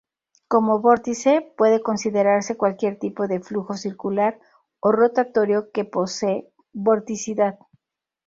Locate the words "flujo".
3.39-3.75